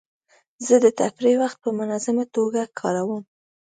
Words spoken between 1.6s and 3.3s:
په منظمه توګه کاروم.